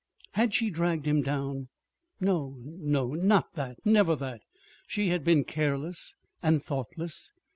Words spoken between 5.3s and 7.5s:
careless and thoughtless.